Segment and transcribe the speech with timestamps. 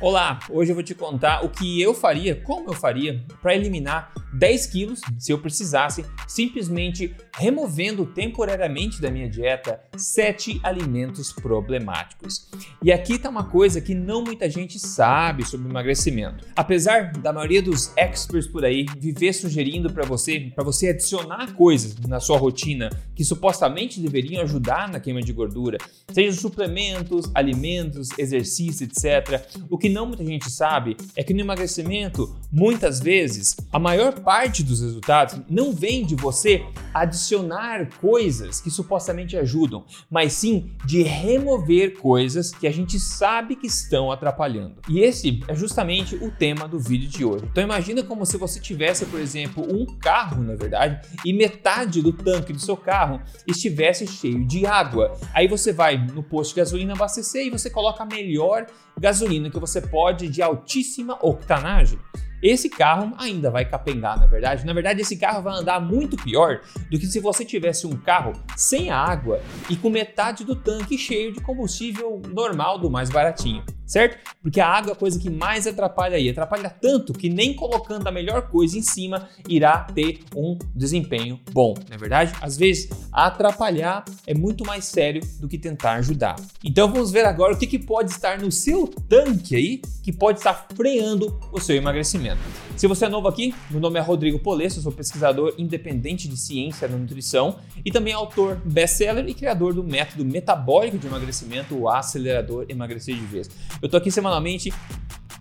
[0.00, 4.12] Olá, hoje eu vou te contar o que eu faria, como eu faria para eliminar
[4.32, 12.48] 10 quilos, se eu precisasse, simplesmente removendo temporariamente da minha dieta 7 alimentos problemáticos.
[12.82, 16.44] E aqui está uma coisa que não muita gente sabe sobre emagrecimento.
[16.54, 21.96] Apesar da maioria dos experts por aí viver sugerindo para você, para você adicionar coisas
[22.06, 25.78] na sua rotina que supostamente deveriam ajudar na queima de gordura,
[26.12, 29.42] seja suplementos, alimentos, exercício, etc.
[29.68, 34.62] O que não muita gente sabe é que no emagrecimento, muitas vezes, a maior parte
[34.62, 41.98] dos resultados não vem de você adicionar coisas que supostamente ajudam, mas sim de remover
[41.98, 44.76] coisas que a gente sabe que estão atrapalhando.
[44.88, 47.44] E esse é justamente o tema do vídeo de hoje.
[47.50, 52.12] Então imagina como se você tivesse, por exemplo, um carro, na verdade, e metade do
[52.12, 55.16] tanque do seu carro estivesse cheio de água.
[55.34, 58.66] Aí você vai no posto de gasolina abastecer e você coloca a melhor
[58.98, 61.98] gasolina que você pode de altíssima octanagem
[62.42, 64.64] esse carro ainda vai capengar, na verdade.
[64.64, 68.32] Na verdade, esse carro vai andar muito pior do que se você tivesse um carro
[68.56, 74.18] sem água e com metade do tanque cheio de combustível normal do mais baratinho certo?
[74.42, 76.28] Porque a água é a coisa que mais atrapalha aí.
[76.28, 81.74] Atrapalha tanto que nem colocando a melhor coisa em cima irá ter um desempenho bom,
[81.88, 82.32] não é verdade?
[82.40, 86.36] Às vezes, atrapalhar é muito mais sério do que tentar ajudar.
[86.62, 90.38] Então vamos ver agora o que, que pode estar no seu tanque aí que pode
[90.38, 92.27] estar freando o seu emagrecimento.
[92.76, 96.88] Se você é novo aqui, meu nome é Rodrigo Polesso, sou pesquisador independente de ciência
[96.88, 102.66] da nutrição e também autor best-seller e criador do método metabólico de emagrecimento, o acelerador
[102.68, 103.50] emagrecer de vez.
[103.80, 104.72] Eu tô aqui semanalmente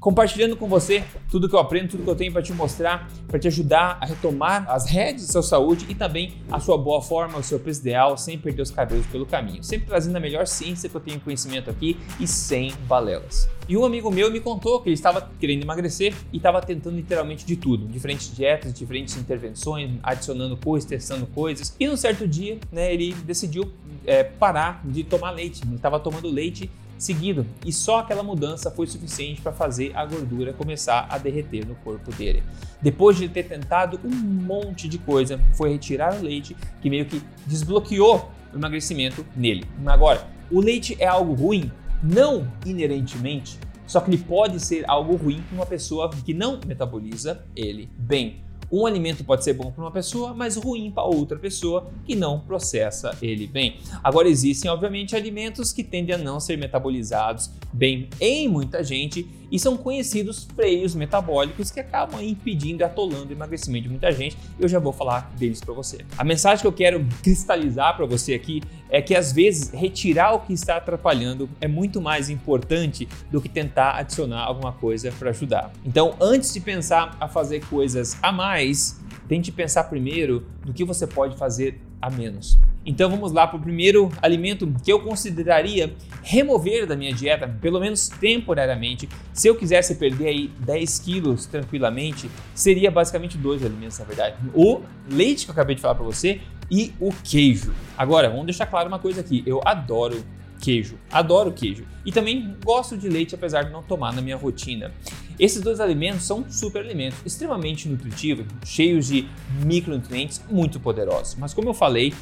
[0.08, 3.38] compartilhando com você tudo que eu aprendo, tudo que eu tenho para te mostrar, para
[3.38, 7.38] te ajudar a retomar as redes da sua saúde e também a sua boa forma,
[7.38, 9.62] o seu peso ideal, sem perder os cabelos pelo caminho.
[9.62, 13.50] Sempre trazendo a melhor ciência que eu tenho conhecimento aqui e sem balelas.
[13.68, 17.46] E um amigo meu me contou que ele estava querendo emagrecer e estava tentando literalmente
[17.46, 21.76] de tudo, diferentes dietas, diferentes intervenções, adicionando coisas, testando coisas.
[21.78, 23.70] E num certo dia, né, ele decidiu
[24.06, 25.64] é, parar de tomar leite.
[25.66, 30.54] Ele estava tomando leite seguido e só aquela mudança foi suficiente para fazer a gordura
[30.54, 32.44] começar a derreter no corpo dele.
[32.82, 37.22] Depois de ter tentado um monte de coisa, foi retirar o leite que meio que
[37.46, 39.66] desbloqueou o emagrecimento nele.
[39.86, 41.72] Agora, o leite é algo ruim?
[42.02, 47.44] Não inerentemente, só que ele pode ser algo ruim para uma pessoa que não metaboliza
[47.56, 48.47] ele bem.
[48.72, 52.40] Um alimento pode ser bom para uma pessoa, mas ruim para outra pessoa que não
[52.40, 53.78] processa ele bem.
[54.04, 59.60] Agora, existem, obviamente, alimentos que tendem a não ser metabolizados bem em muita gente e
[59.60, 64.38] são conhecidos freios metabólicos que acabam impedindo e atolando o emagrecimento de muita gente.
[64.60, 66.00] Eu já vou falar deles para você.
[66.18, 70.40] A mensagem que eu quero cristalizar para você aqui é que às vezes retirar o
[70.40, 75.72] que está atrapalhando é muito mais importante do que tentar adicionar alguma coisa para ajudar.
[75.86, 81.06] Então, antes de pensar a fazer coisas a mais, tente pensar primeiro no que você
[81.06, 82.58] pode fazer a menos.
[82.86, 85.94] Então vamos lá para o primeiro alimento que eu consideraria
[86.24, 89.10] remover da minha dieta, pelo menos temporariamente.
[89.34, 94.38] Se eu quisesse perder aí 10 quilos tranquilamente, seria basicamente dois alimentos, na verdade.
[94.54, 96.40] O leite que eu acabei de falar para você
[96.72, 97.74] e o queijo.
[97.98, 99.44] Agora, vamos deixar claro uma coisa aqui.
[99.46, 100.24] Eu adoro
[100.60, 100.98] queijo.
[101.12, 101.86] Adoro queijo.
[102.06, 104.92] E também gosto de leite, apesar de não tomar na minha rotina.
[105.40, 109.28] Esses dois alimentos são super alimentos, extremamente nutritivos, cheios de
[109.64, 111.36] micronutrientes muito poderosos.
[111.36, 112.14] Mas como eu falei,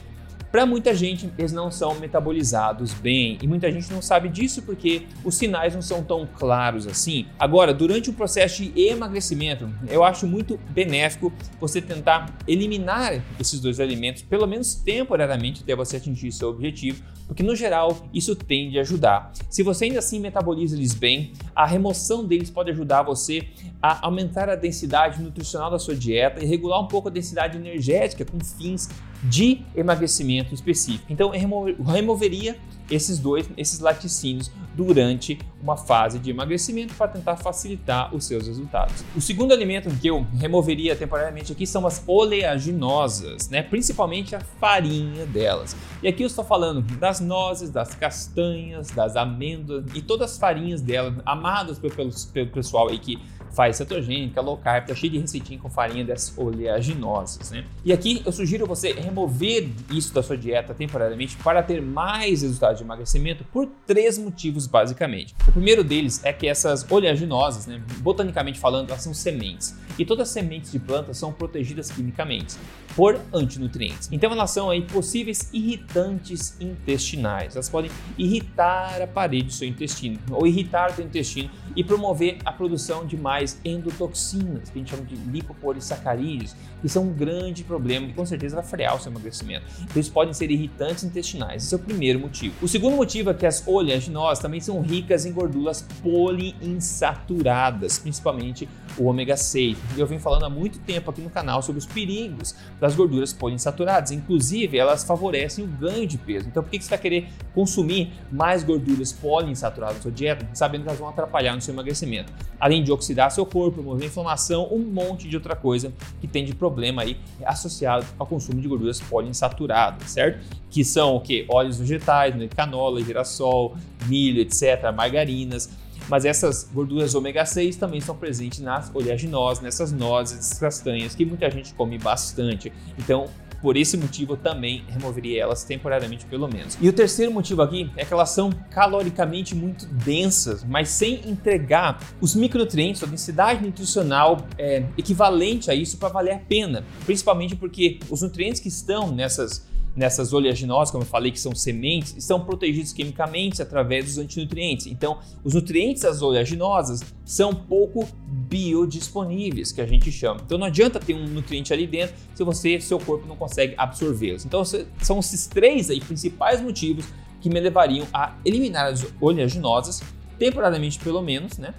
[0.55, 5.01] para muita gente, eles não são metabolizados bem e muita gente não sabe disso porque
[5.21, 7.25] os sinais não são tão claros assim.
[7.37, 13.81] Agora, durante o processo de emagrecimento, eu acho muito benéfico você tentar eliminar esses dois
[13.81, 18.81] alimentos, pelo menos temporariamente, até você atingir seu objetivo, porque no geral isso tende a
[18.81, 19.33] ajudar.
[19.49, 23.45] Se você ainda assim metaboliza eles bem, a remoção deles pode ajudar você
[23.81, 28.23] a aumentar a densidade nutricional da sua dieta e regular um pouco a densidade energética
[28.23, 28.87] com fins
[29.29, 31.05] de emagrecimento específico.
[31.09, 32.57] Então, eu removeria
[32.89, 39.03] esses dois, esses laticínios durante uma fase de emagrecimento para tentar facilitar os seus resultados.
[39.15, 43.63] O segundo alimento que eu removeria temporariamente aqui são as oleaginosas, né?
[43.63, 45.75] principalmente a farinha delas.
[46.03, 50.81] E aqui eu estou falando das nozes, das castanhas, das amêndoas e todas as farinhas
[50.81, 51.93] delas, amadas pelo,
[52.33, 53.19] pelo pessoal aí que
[53.55, 57.63] faz cetogênica, low carb, tá cheio de receitinha com farinha dessas oleaginosas, né?
[57.83, 62.77] E aqui eu sugiro você remover isso da sua dieta temporariamente para ter mais resultados
[62.77, 65.33] de emagrecimento por três motivos basicamente.
[65.47, 69.75] O primeiro deles é que essas oleaginosas, né, botanicamente falando, elas são sementes.
[69.97, 72.55] E todas as sementes de plantas são protegidas quimicamente
[72.95, 74.09] por antinutrientes.
[74.11, 77.55] Então elas são aí possíveis irritantes intestinais.
[77.55, 82.37] Elas podem irritar a parede do seu intestino ou irritar o seu intestino e promover
[82.45, 87.63] a produção de mais endotoxinas, que a gente chama de lipopolissacarídeos, que são um grande
[87.63, 89.65] problema e com certeza vai frear o seu emagrecimento.
[89.81, 91.65] Então eles podem ser irritantes intestinais.
[91.65, 92.55] Esse é o primeiro motivo.
[92.61, 99.05] O segundo motivo é que as oleaginosas também são ricas em gorduras poliinsaturadas, principalmente o
[99.05, 99.77] ômega 6.
[99.97, 104.11] Eu venho falando há muito tempo aqui no canal sobre os perigos das gorduras poliinsaturadas.
[104.11, 106.47] Inclusive, elas favorecem o ganho de peso.
[106.47, 110.89] Então, por que você vai querer consumir mais gorduras poliinsaturadas na sua dieta, sabendo que
[110.89, 112.31] elas vão atrapalhar no seu emagrecimento?
[112.59, 116.55] Além de oxidar seu corpo, promover inflamação, um monte de outra coisa que tem de
[116.55, 120.45] problema aí associado ao consumo de gorduras poliinsaturadas, certo?
[120.69, 121.45] Que são o que?
[121.49, 122.47] Óleos vegetais, né?
[122.47, 123.75] canola, girassol,
[124.07, 125.69] milho, etc., margarinas
[126.09, 131.49] mas essas gorduras ômega 6 também estão presentes nas oleaginosas, nessas nozes, castanhas, que muita
[131.49, 132.71] gente come bastante.
[132.97, 133.29] Então,
[133.65, 136.77] por esse motivo eu também removeria elas temporariamente pelo menos.
[136.79, 141.99] E o terceiro motivo aqui é que elas são caloricamente muito densas, mas sem entregar
[142.21, 146.85] os micronutrientes, a densidade nutricional é, equivalente a isso para valer a pena.
[147.05, 149.65] Principalmente porque os nutrientes que estão nessas
[149.95, 154.87] nessas oleaginosas, como eu falei, que são sementes, estão protegidos quimicamente através dos antinutrientes.
[154.87, 160.41] Então, os nutrientes das oleaginosas são pouco biodisponíveis, que a gente chama.
[160.45, 164.45] Então, não adianta ter um nutriente ali dentro se você, seu corpo não consegue absorvê-los.
[164.45, 167.05] Então, são esses três aí principais motivos
[167.39, 170.01] que me levariam a eliminar as oleaginosas
[170.37, 171.73] temporariamente pelo menos, né?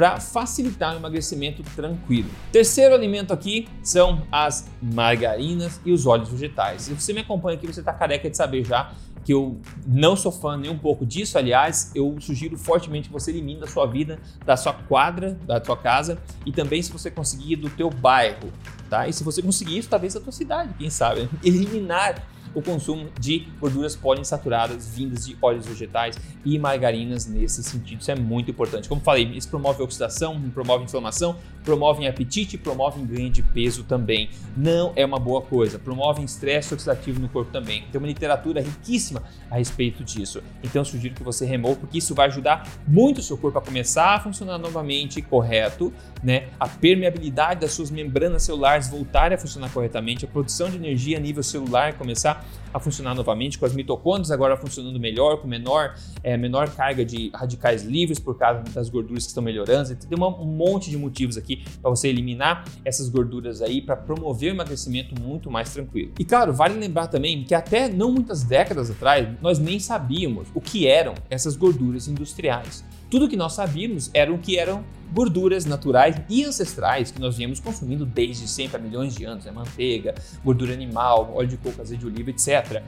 [0.00, 2.30] Para facilitar o emagrecimento tranquilo.
[2.50, 6.84] Terceiro alimento aqui são as margarinas e os óleos vegetais.
[6.84, 10.32] Se você me acompanha aqui, você está careca de saber já que eu não sou
[10.32, 11.36] fã nem um pouco disso.
[11.36, 15.76] Aliás, eu sugiro fortemente que você elimine da sua vida, da sua quadra, da sua
[15.76, 18.50] casa e também se você conseguir do teu bairro,
[18.88, 19.06] tá?
[19.06, 23.46] E se você conseguir isso, talvez da tua cidade, quem sabe, eliminar o consumo de
[23.60, 28.00] gorduras poliinsaturadas vindas de óleos vegetais e margarinas nesse sentido.
[28.00, 28.88] Isso é muito importante.
[28.88, 34.30] Como falei, isso promove oxidação, promove inflamação, promove apetite, promove ganho de peso também.
[34.56, 35.78] Não é uma boa coisa.
[35.78, 37.84] Promove estresse oxidativo no corpo também.
[37.92, 40.42] Tem uma literatura riquíssima a respeito disso.
[40.62, 44.14] Então sugiro que você remova porque isso vai ajudar muito o seu corpo a começar
[44.14, 45.92] a funcionar novamente correto,
[46.22, 46.48] né?
[46.58, 51.20] A permeabilidade das suas membranas celulares voltarem a funcionar corretamente, a produção de energia a
[51.20, 52.39] nível celular começar
[52.72, 57.30] a funcionar novamente, com as mitocôndrias agora funcionando melhor, com menor, é, menor carga de
[57.34, 59.92] radicais livres por causa das gorduras que estão melhorando.
[59.92, 64.52] Então, tem um monte de motivos aqui para você eliminar essas gorduras aí para promover
[64.52, 66.12] o emagrecimento muito mais tranquilo.
[66.18, 70.60] E claro, vale lembrar também que até não muitas décadas atrás nós nem sabíamos o
[70.60, 72.84] que eram essas gorduras industriais.
[73.10, 78.06] Tudo que nós sabíamos eram que eram gorduras naturais e ancestrais que nós viemos consumindo
[78.06, 79.50] desde sempre há milhões de anos, né?
[79.50, 80.14] manteiga,
[80.44, 82.82] gordura animal, óleo de coco, azeite de oliva, etc.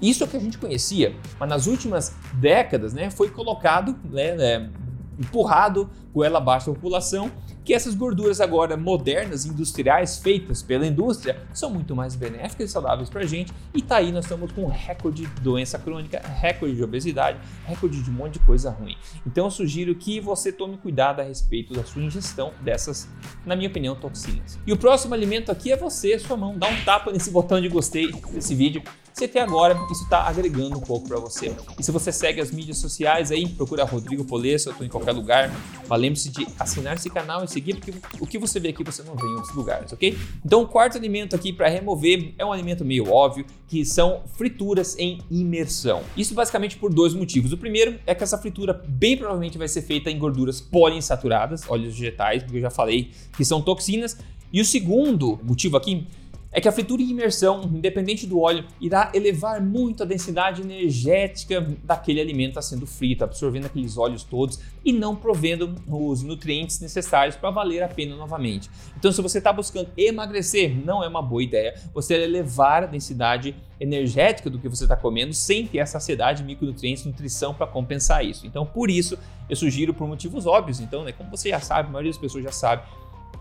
[0.00, 4.34] Isso é o que a gente conhecia, mas nas últimas décadas né, foi colocado, né,
[4.34, 4.70] né,
[5.18, 7.30] empurrado goela abaixo da população
[7.68, 13.10] que essas gorduras agora modernas, industriais, feitas pela indústria, são muito mais benéficas e saudáveis
[13.10, 13.52] para a gente.
[13.74, 18.02] E tá aí, nós estamos com um recorde de doença crônica, recorde de obesidade, recorde
[18.02, 18.96] de um monte de coisa ruim.
[19.26, 23.06] Então eu sugiro que você tome cuidado a respeito da sua ingestão dessas,
[23.44, 24.58] na minha opinião, toxinas.
[24.66, 26.56] E o próximo alimento aqui é você, sua mão.
[26.56, 28.82] Dá um tapa nesse botão de gostei desse vídeo
[29.24, 31.54] até agora isso está agregando um pouco para você.
[31.78, 35.12] E se você segue as mídias sociais aí, procura Rodrigo Polesso, eu estou em qualquer
[35.12, 35.50] lugar.
[35.88, 39.02] Mas lembre-se de assinar esse canal e seguir, porque o que você vê aqui você
[39.02, 40.16] não vê em outros lugares, ok?
[40.44, 44.96] Então, o quarto alimento aqui para remover é um alimento meio óbvio, que são frituras
[44.98, 46.02] em imersão.
[46.16, 47.52] Isso basicamente por dois motivos.
[47.52, 51.94] O primeiro é que essa fritura bem provavelmente vai ser feita em gorduras poliinsaturadas, óleos
[51.94, 54.16] vegetais, porque eu já falei que são toxinas.
[54.52, 56.06] E o segundo motivo aqui
[56.50, 61.60] é que a fritura em imersão, independente do óleo, irá elevar muito a densidade energética
[61.84, 67.36] daquele alimento está sendo frito, absorvendo aqueles óleos todos e não provendo os nutrientes necessários
[67.36, 68.70] para valer a pena novamente.
[68.96, 73.54] Então, se você está buscando emagrecer, não é uma boa ideia você elevar a densidade
[73.78, 78.46] energética do que você está comendo sem ter a saciedade, micronutrientes, nutrição para compensar isso.
[78.46, 80.80] Então, por isso, eu sugiro por motivos óbvios.
[80.80, 82.82] Então, né, como você já sabe, a maioria das pessoas já sabe,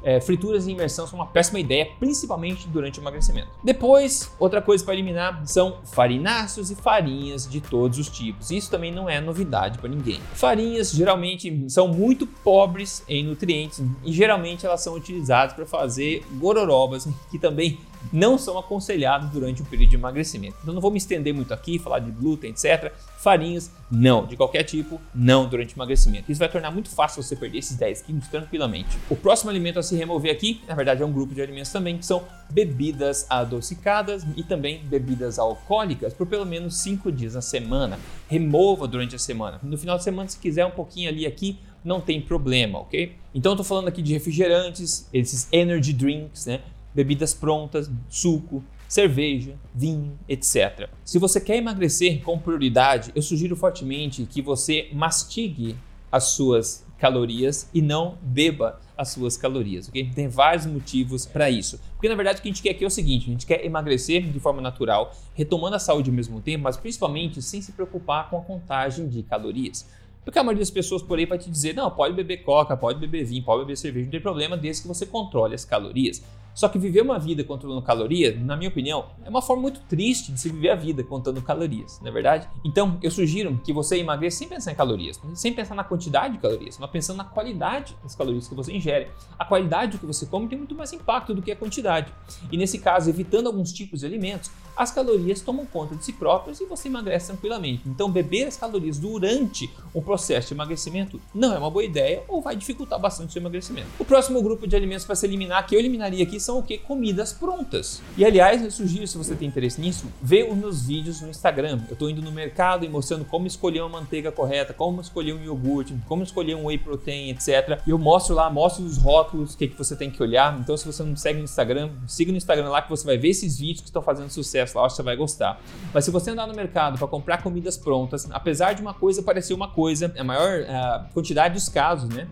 [0.03, 3.50] é, frituras em imersão são uma péssima ideia, principalmente durante o emagrecimento.
[3.63, 8.51] Depois, outra coisa para eliminar são farináceos e farinhas de todos os tipos.
[8.51, 10.22] Isso também não é novidade para ninguém.
[10.34, 17.08] Farinhas geralmente são muito pobres em nutrientes e geralmente elas são utilizadas para fazer gororobas,
[17.29, 17.77] que também
[18.12, 20.56] não são aconselhados durante o período de emagrecimento.
[20.62, 22.94] Então não vou me estender muito aqui, falar de glúten, etc.
[23.27, 24.25] Farinhas, não.
[24.25, 26.31] De qualquer tipo, não durante o emagrecimento.
[26.31, 28.98] Isso vai tornar muito fácil você perder esses 10 quilos tranquilamente.
[29.10, 31.98] O próximo alimento a se remover aqui, na verdade, é um grupo de alimentos também,
[31.98, 38.00] que são bebidas adocicadas e também bebidas alcoólicas por pelo menos 5 dias na semana.
[38.29, 39.60] Remova durante a semana.
[39.62, 43.13] No final de semana, se quiser um pouquinho ali aqui, não tem problema, ok?
[43.36, 46.62] Então eu tô falando aqui de refrigerantes, esses energy drinks, né?
[46.96, 50.89] Bebidas prontas, suco, cerveja, vinho, etc.
[51.03, 55.75] Se você quer emagrecer com prioridade, eu sugiro fortemente que você mastigue
[56.12, 60.10] as suas calorias e não beba as suas calorias, ok?
[60.15, 61.79] Tem vários motivos para isso.
[61.94, 63.63] Porque na verdade o que a gente quer aqui é o seguinte: a gente quer
[63.63, 68.29] emagrecer de forma natural, retomando a saúde ao mesmo tempo, mas principalmente sem se preocupar
[68.29, 69.88] com a contagem de calorias.
[70.27, 73.00] Porque a maioria das pessoas por aí vai te dizer: não, pode beber coca, pode
[73.00, 76.22] beber vinho, pode beber cerveja, não tem problema, desde que você controle as calorias.
[76.53, 80.34] Só que viver uma vida controlando calorias, na minha opinião, é uma forma muito triste
[80.34, 82.50] de se viver a vida contando calorias, não é verdade?
[82.65, 86.39] Então, eu sugiro que você emagreça sem pensar em calorias, sem pensar na quantidade de
[86.41, 89.07] calorias, mas pensando na qualidade das calorias que você ingere.
[89.38, 92.12] A qualidade do que você come tem muito mais impacto do que a quantidade.
[92.51, 96.62] E nesse caso, evitando alguns tipos de alimentos, as calorias tomam conta de si próprias
[96.62, 97.81] e você emagrece tranquilamente.
[97.86, 102.41] Então, beber as calorias durante o processo de emagrecimento não é uma boa ideia ou
[102.41, 103.88] vai dificultar bastante o seu emagrecimento.
[103.98, 106.77] O próximo grupo de alimentos para se eliminar, que eu eliminaria aqui, são o que?
[106.77, 108.01] Comidas prontas.
[108.15, 111.81] E aliás, eu sugiro, se você tem interesse nisso, ver os meus vídeos no Instagram.
[111.88, 115.43] Eu estou indo no mercado e mostrando como escolher uma manteiga correta, como escolher um
[115.43, 117.81] iogurte, como escolher um whey protein, etc.
[117.86, 120.60] E eu mostro lá, mostro os rótulos, o que, que você tem que olhar.
[120.60, 123.29] Então, se você não segue no Instagram, siga no Instagram lá que você vai ver
[123.29, 125.60] esses vídeos que estão fazendo sucesso lá, acho que você vai gostar.
[125.94, 129.54] Mas se você andar no mercado para comprar comidas prontas, apesar de uma coisa parecer
[129.54, 132.28] uma coisa, a maior uh, quantidade dos casos, né?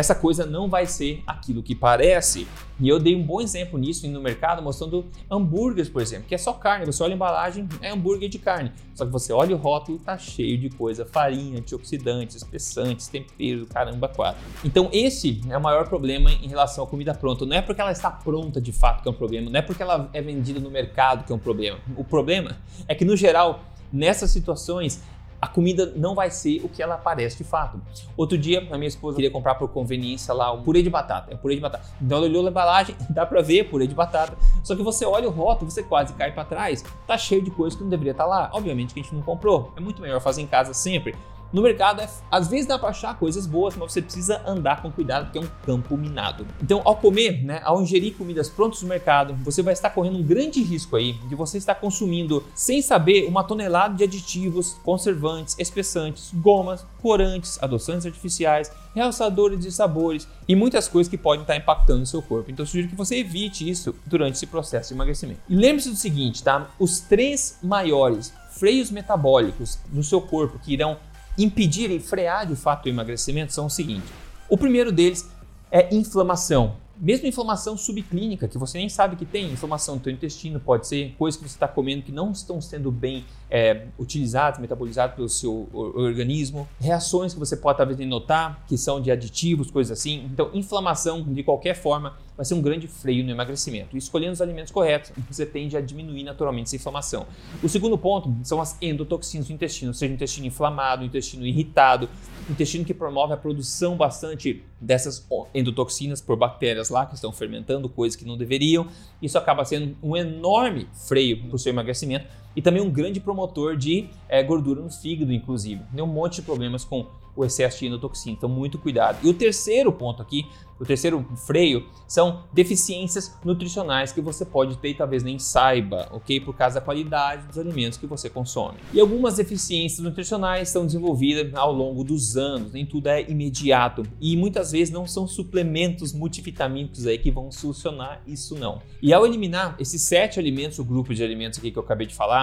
[0.00, 2.48] Essa coisa não vai ser aquilo que parece.
[2.80, 6.38] E eu dei um bom exemplo nisso no mercado, mostrando hambúrgueres, por exemplo, que é
[6.38, 6.86] só carne.
[6.86, 8.72] Você olha a embalagem, é hambúrguer de carne.
[8.94, 14.08] Só que você olha o rótulo, tá cheio de coisa: farinha, antioxidantes, espessantes, temperos, caramba,
[14.08, 14.40] quatro.
[14.64, 17.44] Então, esse é o maior problema em relação à comida pronta.
[17.44, 19.82] Não é porque ela está pronta de fato que é um problema, não é porque
[19.82, 21.78] ela é vendida no mercado que é um problema.
[21.94, 22.56] O problema
[22.88, 23.60] é que, no geral,
[23.92, 25.02] nessas situações,
[25.40, 27.80] a comida não vai ser o que ela parece de fato.
[28.16, 31.32] Outro dia, a minha esposa queria comprar por conveniência lá um purê de batata.
[31.32, 31.84] É purê de batata.
[32.00, 34.36] Então ela olhou na embalagem, dá pra ver purê de batata.
[34.62, 36.84] Só que você olha o rótulo, você quase cai para trás.
[37.06, 38.50] Tá cheio de coisas que não deveria estar tá lá.
[38.52, 39.72] Obviamente que a gente não comprou.
[39.76, 41.16] É muito melhor fazer em casa sempre.
[41.52, 44.90] No mercado, é, às vezes dá para achar coisas boas, mas você precisa andar com
[44.90, 46.46] cuidado porque é um campo minado.
[46.62, 50.22] Então, ao comer, né, ao ingerir comidas prontas no mercado, você vai estar correndo um
[50.22, 56.30] grande risco aí de você estar consumindo, sem saber, uma tonelada de aditivos, conservantes, espessantes,
[56.34, 62.06] gomas, corantes, adoçantes artificiais, realçadores de sabores e muitas coisas que podem estar impactando o
[62.06, 62.50] seu corpo.
[62.50, 65.40] Então, sugiro que você evite isso durante esse processo de emagrecimento.
[65.48, 66.68] E lembre-se do seguinte, tá?
[66.78, 70.98] Os três maiores freios metabólicos no seu corpo que irão
[71.38, 74.06] impedir e frear de fato o emagrecimento são o seguinte:
[74.48, 75.28] o primeiro deles
[75.70, 76.76] é inflamação.
[77.02, 81.14] Mesmo inflamação subclínica, que você nem sabe que tem, inflamação do seu intestino, pode ser
[81.18, 85.66] coisas que você está comendo que não estão sendo bem é, utilizadas, metabolizadas pelo seu
[85.72, 90.28] organismo, reações que você pode talvez notar, que são de aditivos, coisas assim.
[90.30, 93.94] Então, inflamação de qualquer forma vai ser um grande freio no emagrecimento.
[93.94, 97.26] E escolhendo os alimentos corretos, você tende a diminuir naturalmente essa inflamação.
[97.62, 102.08] O segundo ponto são as endotoxinas do intestino, seja o intestino inflamado, o intestino irritado,
[102.48, 107.90] o intestino que promove a produção bastante dessas endotoxinas por bactérias lá que estão fermentando
[107.90, 108.86] coisas que não deveriam.
[109.20, 113.76] Isso acaba sendo um enorme freio para o seu emagrecimento e também um grande promotor
[113.76, 115.82] de é, gordura no fígado, inclusive.
[115.94, 119.18] Tem um monte de problemas com o excesso de endotoxina, então muito cuidado.
[119.22, 120.46] E o terceiro ponto aqui,
[120.78, 126.40] o terceiro freio, são deficiências nutricionais que você pode ter e talvez nem saiba, ok?
[126.40, 128.78] Por causa da qualidade dos alimentos que você consome.
[128.92, 134.02] E algumas deficiências nutricionais são desenvolvidas ao longo dos anos, nem tudo é imediato.
[134.20, 138.80] E muitas vezes não são suplementos multivitamínicos aí que vão solucionar isso não.
[139.02, 142.14] E ao eliminar esses sete alimentos, o grupo de alimentos aqui que eu acabei de
[142.14, 142.39] falar,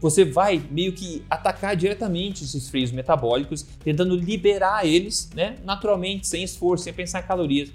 [0.00, 6.42] você vai meio que atacar diretamente esses freios metabólicos, tentando liberar eles, né, naturalmente, sem
[6.42, 7.70] esforço, sem pensar em calorias.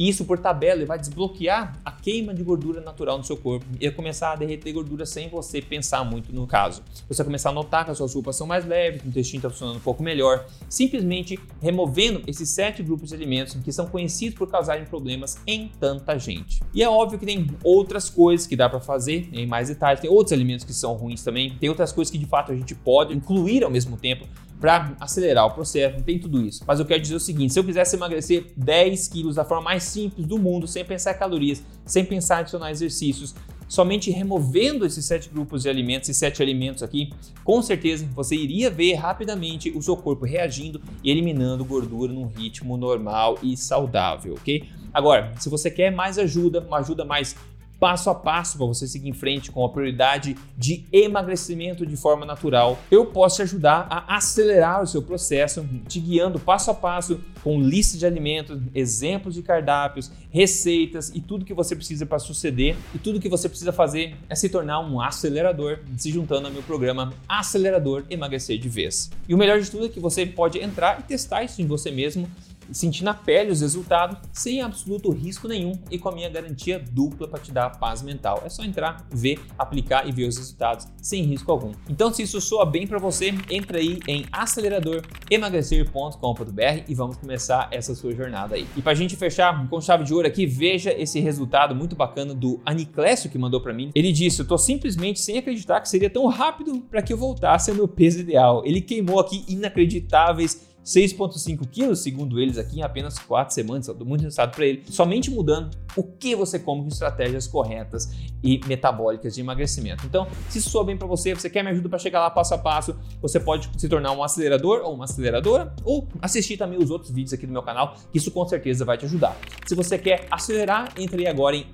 [0.00, 3.66] E isso, por tabela, vai desbloquear a queima de gordura natural no seu corpo.
[3.78, 6.82] E começar a derreter gordura sem você pensar muito no caso.
[7.06, 9.50] Você vai começar a notar que as suas roupas são mais leves, o intestino está
[9.50, 14.48] funcionando um pouco melhor, simplesmente removendo esses sete grupos de alimentos que são conhecidos por
[14.50, 16.62] causarem problemas em tanta gente.
[16.72, 20.08] E é óbvio que tem outras coisas que dá para fazer em mais detalhes, tem
[20.08, 23.14] outros alimentos que são ruins também, tem outras coisas que de fato a gente pode
[23.14, 24.26] incluir ao mesmo tempo
[24.60, 26.62] para acelerar o processo, não tem tudo isso.
[26.66, 29.82] Mas eu quero dizer o seguinte: se eu quisesse emagrecer 10 quilos da forma mais
[29.84, 33.34] simples do mundo, sem pensar em calorias, sem pensar em adicionar exercícios,
[33.70, 37.12] somente removendo esses sete grupos de alimentos, esses sete alimentos aqui,
[37.44, 42.76] com certeza você iria ver rapidamente o seu corpo reagindo e eliminando gordura num ritmo
[42.76, 44.68] normal e saudável, ok?
[44.92, 47.36] Agora, se você quer mais ajuda, uma ajuda mais
[47.80, 52.26] passo a passo para você seguir em frente com a prioridade de emagrecimento de forma
[52.26, 52.78] natural.
[52.90, 57.58] Eu posso te ajudar a acelerar o seu processo, te guiando passo a passo com
[57.58, 62.76] lista de alimentos, exemplos de cardápios, receitas e tudo que você precisa para suceder.
[62.94, 66.62] E tudo que você precisa fazer é se tornar um acelerador, se juntando ao meu
[66.62, 69.10] programa Acelerador Emagrecer de Vez.
[69.26, 71.90] E o melhor de tudo é que você pode entrar e testar isso em você
[71.90, 72.28] mesmo
[72.72, 77.28] sentir na pele os resultados sem absoluto risco nenhum e com a minha garantia dupla
[77.28, 78.42] para te dar paz mental.
[78.44, 81.72] É só entrar, ver, aplicar e ver os resultados sem risco algum.
[81.88, 87.94] Então, se isso soa bem para você, entra aí em aceleradoremagrecer.com.br e vamos começar essa
[87.94, 88.66] sua jornada aí.
[88.76, 92.34] E para a gente fechar com chave de ouro aqui, veja esse resultado muito bacana
[92.34, 93.90] do Aniclésio que mandou para mim.
[93.94, 97.70] Ele disse: "Eu tô simplesmente sem acreditar que seria tão rápido para que eu voltasse
[97.70, 98.62] ao meu peso ideal".
[98.64, 103.88] Ele queimou aqui inacreditáveis 6,5 quilos, segundo eles, aqui em apenas 4 semanas.
[103.88, 104.82] Eu dou muito resultado para ele.
[104.90, 108.10] Somente mudando o que você come com estratégias corretas
[108.42, 110.06] e metabólicas de emagrecimento.
[110.06, 112.54] Então, se isso soa bem para você, você quer me ajuda para chegar lá passo
[112.54, 116.90] a passo, você pode se tornar um acelerador ou uma aceleradora ou assistir também os
[116.90, 119.36] outros vídeos aqui do meu canal, que isso com certeza vai te ajudar.
[119.66, 121.66] Se você quer acelerar, entre agora em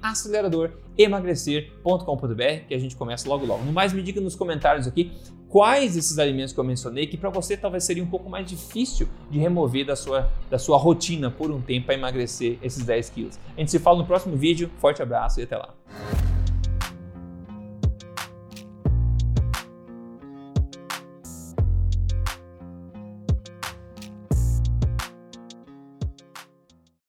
[0.97, 3.65] aceleradoremagrecer.com.br que a gente começa logo logo.
[3.65, 5.13] No mais, me diga nos comentários aqui
[5.49, 9.09] quais esses alimentos que eu mencionei que para você talvez seria um pouco mais difícil
[9.31, 13.39] de remover da sua, da sua rotina por um tempo para emagrecer esses 10 quilos.
[13.57, 14.71] A gente se fala no próximo vídeo.
[14.79, 15.75] Forte abraço e até lá.